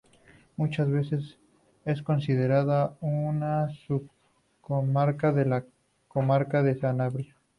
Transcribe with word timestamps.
Muchas 0.57 0.89
veces 0.89 1.37
es 1.85 2.01
considerada 2.01 2.97
una 3.01 3.69
subcomarca 3.85 5.31
de 5.31 5.45
la 5.45 5.65
comarca 6.07 6.63
de 6.63 6.73
Sanabria. 6.79 7.35